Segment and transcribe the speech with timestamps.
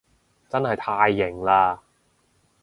[0.49, 1.77] 真係太型喇